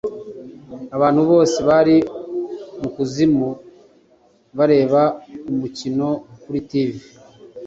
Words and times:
abantu 0.95 1.21
bose 1.31 1.57
bari 1.69 1.97
mukuzimu 2.81 3.49
bareba 4.57 5.01
umukino 5.51 6.07
kuri 6.43 6.59
tv 6.71 6.93